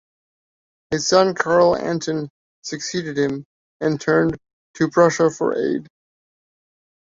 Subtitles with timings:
[0.89, 2.27] His son, Karl Anton,
[2.63, 3.43] succeeded him,
[3.79, 4.35] and turned
[4.77, 5.85] to Prussia for aid.